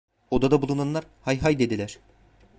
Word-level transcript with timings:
Odada 0.31 0.61
bulunanlar: 0.61 1.03
"Hay 1.21 1.39
hay!" 1.39 1.59
dediler. 1.59 1.99